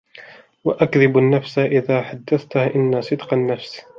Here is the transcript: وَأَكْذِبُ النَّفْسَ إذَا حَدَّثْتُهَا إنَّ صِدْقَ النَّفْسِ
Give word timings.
وَأَكْذِبُ 0.63 1.17
النَّفْسَ 1.17 1.59
إذَا 1.59 2.01
حَدَّثْتُهَا 2.01 2.75
إنَّ 2.75 3.01
صِدْقَ 3.01 3.33
النَّفْسِ 3.33 3.81